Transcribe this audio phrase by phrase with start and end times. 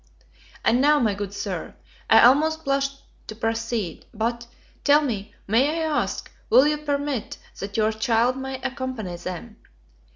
[0.65, 1.75] And now, my good Sir,
[2.09, 2.89] I almost blush
[3.27, 4.47] to proceed; but,
[4.83, 9.57] tell me, may I ask will you permit that your child may accompany them?